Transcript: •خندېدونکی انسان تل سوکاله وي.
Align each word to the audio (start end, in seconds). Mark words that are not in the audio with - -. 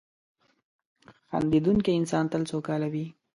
•خندېدونکی 1.29 1.91
انسان 1.99 2.25
تل 2.31 2.43
سوکاله 2.51 2.87
وي. 2.93 3.05